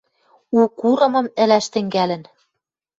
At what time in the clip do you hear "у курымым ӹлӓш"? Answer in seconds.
0.59-1.65